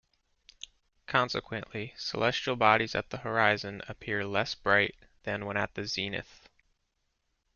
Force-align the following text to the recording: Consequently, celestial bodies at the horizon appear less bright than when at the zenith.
Consequently, 1.05 1.93
celestial 1.95 2.55
bodies 2.55 2.95
at 2.95 3.11
the 3.11 3.17
horizon 3.17 3.83
appear 3.87 4.25
less 4.25 4.55
bright 4.55 4.95
than 5.25 5.45
when 5.45 5.57
at 5.57 5.75
the 5.75 5.85
zenith. 5.85 6.49